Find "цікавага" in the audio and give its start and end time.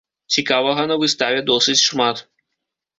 0.37-0.87